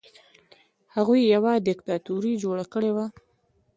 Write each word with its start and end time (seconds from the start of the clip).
هغوی 0.95 1.21
یوه 1.35 1.51
دیکتاتوري 1.67 2.33
جوړه 2.43 2.65
کړې 2.73 2.91
وه. 2.95 3.05